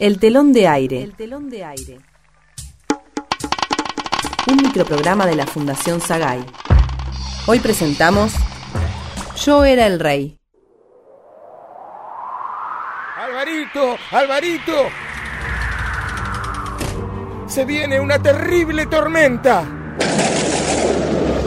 El 0.00 0.20
telón 0.20 0.52
de 0.52 0.68
aire. 0.68 1.02
El 1.02 1.16
telón 1.16 1.50
de 1.50 1.64
aire. 1.64 1.98
Un 4.46 4.56
microprograma 4.58 5.26
de 5.26 5.34
la 5.34 5.44
Fundación 5.44 6.00
Sagay. 6.00 6.44
Hoy 7.48 7.58
presentamos 7.58 8.32
Yo 9.44 9.64
era 9.64 9.86
el 9.86 9.98
rey. 9.98 10.38
Alvarito, 13.16 13.96
Alvarito. 14.12 14.72
Se 17.48 17.64
viene 17.64 17.98
una 17.98 18.22
terrible 18.22 18.86
tormenta. 18.86 19.64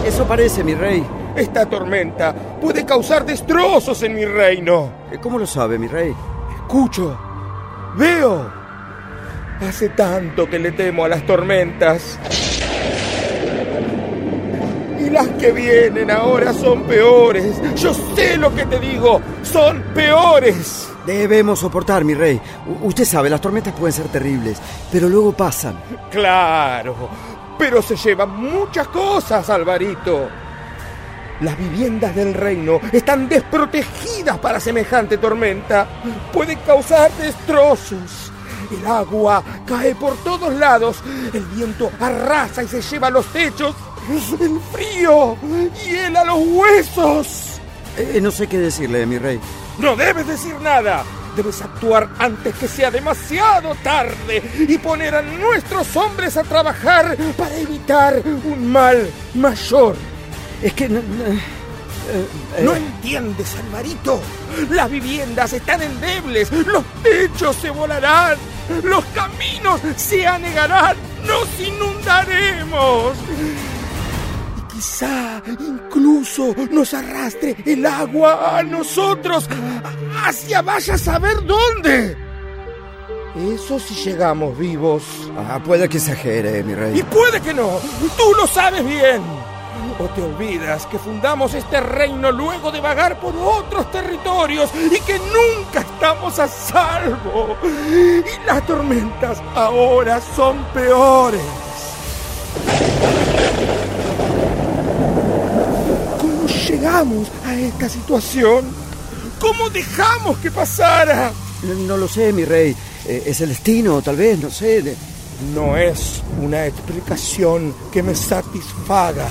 Eso 0.06 0.28
parece, 0.28 0.62
mi 0.62 0.76
rey. 0.76 1.08
Esta 1.38 1.66
tormenta 1.68 2.34
puede 2.60 2.86
causar 2.86 3.26
destrozos 3.26 4.04
en 4.04 4.14
mi 4.14 4.26
reino. 4.26 4.92
¿Cómo 5.22 5.40
lo 5.40 5.48
sabe, 5.48 5.80
mi 5.80 5.88
rey? 5.88 6.14
Escucho, 6.58 7.31
veo. 7.96 8.50
Hace 9.68 9.90
tanto 9.90 10.50
que 10.50 10.58
le 10.60 10.72
temo 10.72 11.06
a 11.06 11.10
las 11.10 11.26
tormentas. 11.26 12.18
Y 15.00 15.10
las 15.10 15.28
que 15.30 15.52
vienen 15.52 16.10
ahora 16.12 16.54
son 16.54 16.84
peores. 16.84 17.56
Yo 17.76 17.94
sé 18.16 18.38
lo 18.38 18.54
que 18.56 18.66
te 18.66 18.80
digo. 18.80 19.22
Son 19.44 19.82
peores. 19.94 20.88
Debemos 21.06 21.60
soportar, 21.60 22.04
mi 22.04 22.14
rey. 22.14 22.40
U- 22.68 22.88
usted 22.88 23.06
sabe, 23.06 23.30
las 23.30 23.42
tormentas 23.42 23.74
pueden 23.74 23.94
ser 23.94 24.08
terribles, 24.10 24.60
pero 24.92 25.10
luego 25.10 25.32
pasan. 25.32 25.76
Claro, 26.12 26.96
pero 27.58 27.82
se 27.82 27.96
llevan 27.96 28.40
muchas 28.40 28.88
cosas, 28.90 29.50
Alvarito. 29.50 30.30
Las 31.42 31.58
viviendas 31.58 32.16
del 32.16 32.36
reino 32.36 32.80
están 32.92 33.28
desprotegidas 33.28 34.38
para 34.38 34.60
semejante 34.60 35.18
tormenta. 35.18 35.88
Pueden 36.32 36.60
causar 36.60 37.12
destrozos. 37.14 38.32
El 38.72 38.86
agua 38.86 39.44
cae 39.66 39.96
por 39.96 40.16
todos 40.24 40.54
lados. 40.54 41.02
El 41.34 41.44
viento 41.46 41.92
arrasa 42.00 42.62
y 42.62 42.68
se 42.68 42.82
lleva 42.84 43.10
los 43.10 43.26
techos. 43.34 43.76
El 44.40 44.60
frío 44.72 45.36
hiela 45.84 46.24
los 46.24 46.40
huesos. 46.46 47.60
Eh, 47.98 48.20
no 48.22 48.30
sé 48.30 48.46
qué 48.46 48.60
decirle, 48.60 49.06
mi 49.08 49.18
rey. 49.18 49.40
No 49.80 49.96
debes 49.96 50.28
decir 50.28 50.56
nada. 50.62 51.04
Debes 51.36 51.60
actuar 51.62 52.10
antes 52.20 52.54
que 52.56 52.68
sea 52.68 52.92
demasiado 52.92 53.74
tarde 53.84 54.44
y 54.60 54.78
poner 54.78 55.16
a 55.16 55.22
nuestros 55.24 55.96
hombres 55.96 56.38
a 56.38 56.44
trabajar 56.44 57.18
para 57.36 57.56
evitar 57.58 58.22
un 58.26 58.72
mal 58.72 59.10
mayor. 59.34 59.96
Es 60.62 60.74
que... 60.74 60.90
no- 60.90 61.02
no- 61.02 61.34
eh, 61.34 61.40
eh, 62.58 62.62
¿No 62.64 62.74
entiendes, 62.76 63.56
Alvarito? 63.56 64.20
Las 64.72 64.90
viviendas 64.90 65.54
están 65.54 65.82
endebles, 65.82 66.52
los 66.52 66.84
techos 67.04 67.56
se 67.58 67.70
volarán, 67.70 68.38
los 68.84 69.06
caminos 69.06 69.80
se 69.96 70.26
anegarán, 70.28 70.98
nos 71.26 71.48
inundaremos. 71.60 73.14
Y 74.58 74.74
quizá 74.76 75.42
incluso 75.48 76.54
nos 76.72 76.94
arrastre 76.94 77.56
el 77.66 77.86
agua 77.86 78.58
a 78.58 78.64
nosotros, 78.64 79.48
hacia 80.26 80.62
vaya 80.64 80.96
a 80.96 80.98
saber 80.98 81.46
dónde. 81.46 82.18
Eso 83.54 83.80
si 83.80 83.94
llegamos 84.04 84.58
vivos. 84.58 85.04
ah, 85.38 85.62
puede 85.64 85.88
que 85.88 85.98
exagere, 85.98 86.64
mi 86.64 86.74
Y 86.74 86.76
rey. 86.76 87.04
puede 87.04 87.40
que 87.40 87.54
no, 87.54 87.80
tú 88.18 88.34
lo 88.36 88.46
sabes 88.48 88.84
bien. 88.86 89.22
¿O 90.02 90.10
te 90.16 90.22
olvidas 90.24 90.88
que 90.88 90.98
fundamos 90.98 91.54
este 91.54 91.80
reino 91.80 92.32
luego 92.32 92.72
de 92.72 92.80
vagar 92.80 93.20
por 93.20 93.36
otros 93.36 93.92
territorios 93.92 94.72
y 94.74 95.00
que 95.02 95.20
nunca 95.20 95.82
estamos 95.82 96.40
a 96.40 96.48
salvo? 96.48 97.56
Y 97.64 98.46
las 98.48 98.66
tormentas 98.66 99.44
ahora 99.54 100.20
son 100.36 100.64
peores. 100.74 101.42
¿Cómo 106.20 106.48
llegamos 106.48 107.28
a 107.46 107.54
esta 107.54 107.88
situación? 107.88 108.66
¿Cómo 109.40 109.70
dejamos 109.70 110.40
que 110.40 110.50
pasara? 110.50 111.32
No, 111.62 111.74
no 111.76 111.98
lo 111.98 112.08
sé, 112.08 112.34
mi 112.34 112.44
rey. 112.44 112.76
Eh, 113.06 113.24
es 113.28 113.40
el 113.42 113.50
destino, 113.50 114.02
tal 114.02 114.16
vez, 114.16 114.40
no 114.40 114.50
sé. 114.50 114.98
No 115.54 115.78
es 115.78 116.24
una 116.42 116.66
explicación 116.66 117.76
que 117.92 118.02
me 118.02 118.16
satisfaga. 118.16 119.30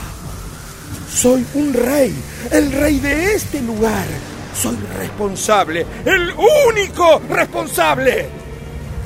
Soy 1.12 1.44
un 1.54 1.72
rey, 1.72 2.14
el 2.50 2.72
rey 2.72 2.98
de 2.98 3.34
este 3.34 3.60
lugar. 3.60 4.06
Soy 4.54 4.76
responsable, 4.98 5.86
el 6.04 6.32
único 6.68 7.20
responsable. 7.28 8.28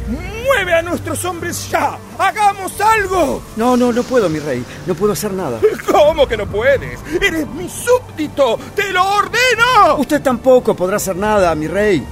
Mueve 0.09 0.75
a 0.75 0.83
nuestros 0.83 1.25
hombres 1.25 1.71
ya. 1.71 1.97
Hagamos 2.19 2.79
algo. 2.81 3.43
No, 3.57 3.77
no, 3.77 3.93
no 3.93 4.03
puedo, 4.03 4.29
mi 4.29 4.39
rey. 4.39 4.63
No 4.87 4.95
puedo 4.95 5.15
hacer 5.15 5.33
nada. 5.33 5.59
¿Cómo 5.91 6.29
que 6.29 6.37
no 6.37 6.47
puedes? 6.47 7.01
Eres 7.21 7.47
mi 7.49 7.69
súbdito. 7.69 8.59
Te 8.75 8.93
lo 8.93 9.03
ordeno. 9.03 9.97
Usted 9.99 10.21
tampoco 10.23 10.75
podrá 10.77 10.97
hacer 10.97 11.17
nada, 11.17 11.55
mi 11.55 11.67
rey. 11.67 12.07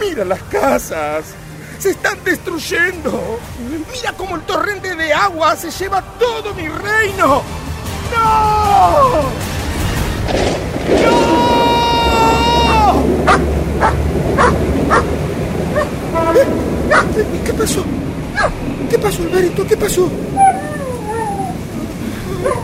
Mira 0.00 0.24
las 0.24 0.42
casas. 0.44 1.24
Se 1.80 1.90
están 1.92 2.22
destruyendo. 2.22 3.38
Mira 3.90 4.12
cómo 4.12 4.36
el 4.36 4.42
torrente 4.42 4.94
de 4.94 5.14
agua 5.14 5.56
se 5.56 5.70
lleva 5.70 6.02
todo 6.18 6.52
mi 6.52 6.68
reino. 6.68 7.42
¡No! 8.12 9.22
¡No! 11.00 11.08
¿Qué 17.46 17.54
pasó? 17.54 17.82
¿Qué 18.90 18.98
pasó, 18.98 19.22
Alvarito? 19.22 19.66
¿Qué 19.66 19.76
pasó? 19.78 20.10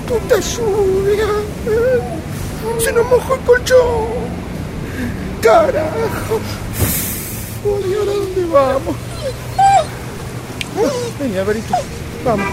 Puta 0.07 0.39
lluvia. 0.41 1.27
Se 2.79 2.93
nos 2.93 3.07
mojó 3.07 3.35
el 3.35 3.41
colchón. 3.41 4.09
Carajo. 5.41 6.39
Uy, 7.65 7.95
¿ahora 7.95 8.13
dónde 8.13 8.45
vamos? 8.53 8.95
Vení, 11.19 11.39
Alvarito, 11.39 11.75
vamos. 12.25 12.47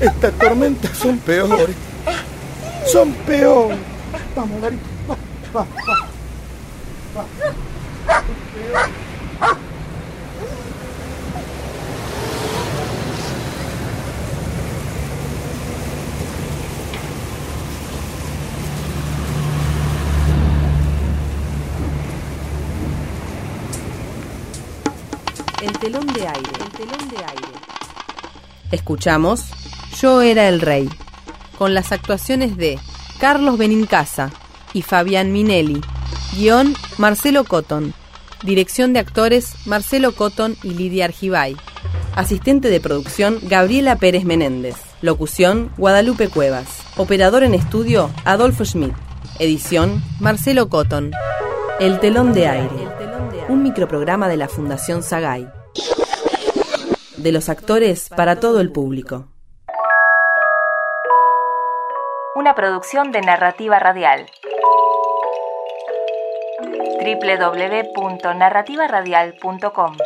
Estas 0.00 0.32
tormentas 0.34 0.96
son 0.96 1.18
peores. 1.18 1.76
Son 2.86 3.12
peores. 3.26 3.78
Vamos, 4.34 4.56
Alvarito. 4.56 4.82
Va, 5.08 5.16
va, 5.54 5.66
va. 7.16 8.88
El 25.60 25.78
telón 25.78 26.06
de 26.06 26.26
aire. 26.26 26.50
El 26.58 26.70
telón 26.70 27.08
de 27.10 27.16
aire. 27.18 27.48
Escuchamos 28.70 29.44
Yo 30.00 30.22
era 30.22 30.48
el 30.48 30.62
rey, 30.62 30.88
con 31.58 31.74
las 31.74 31.92
actuaciones 31.92 32.56
de 32.56 32.78
Carlos 33.18 33.58
Benincasa 33.58 34.30
y 34.72 34.80
Fabián 34.80 35.32
Minelli. 35.32 35.82
Guión 36.32 36.74
Marcelo 36.96 37.44
Cotton. 37.44 37.92
Dirección 38.42 38.94
de 38.94 39.00
actores 39.00 39.54
Marcelo 39.66 40.12
Cotton 40.12 40.56
y 40.62 40.70
Lidia 40.70 41.04
Argibay. 41.04 41.56
Asistente 42.14 42.70
de 42.70 42.80
producción 42.80 43.38
Gabriela 43.42 43.96
Pérez 43.96 44.24
Menéndez. 44.24 44.76
Locución 45.02 45.72
Guadalupe 45.76 46.28
Cuevas. 46.28 46.68
Operador 46.96 47.42
en 47.42 47.52
estudio 47.52 48.10
Adolfo 48.24 48.64
Schmidt. 48.64 48.94
Edición 49.38 50.02
Marcelo 50.20 50.70
Cotton. 50.70 51.10
El 51.80 52.00
telón 52.00 52.32
de 52.32 52.48
aire. 52.48 53.09
Un 53.48 53.62
microprograma 53.62 54.28
de 54.28 54.36
la 54.36 54.48
Fundación 54.48 55.02
Sagay. 55.02 55.48
De 57.16 57.32
los 57.32 57.48
actores 57.48 58.08
para 58.08 58.38
todo 58.40 58.60
el 58.60 58.70
público. 58.70 59.28
Una 62.34 62.54
producción 62.54 63.12
de 63.12 63.22
narrativa 63.22 63.78
radial. 63.78 64.26
www.narrativaradial.com 67.02 69.96